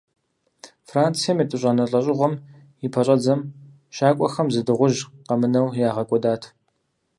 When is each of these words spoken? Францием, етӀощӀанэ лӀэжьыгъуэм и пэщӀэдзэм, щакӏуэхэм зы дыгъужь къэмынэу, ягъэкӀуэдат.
Францием, 0.89 1.41
етӀощӀанэ 1.43 1.83
лӀэжьыгъуэм 1.91 2.33
и 2.85 2.87
пэщӀэдзэм, 2.93 3.39
щакӏуэхэм 3.95 4.47
зы 4.53 4.61
дыгъужь 4.67 4.99
къэмынэу, 5.27 5.67
ягъэкӀуэдат. 5.89 6.43